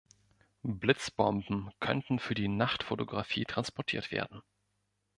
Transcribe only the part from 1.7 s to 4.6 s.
könnten für die Nachtfotografie transportiert werden.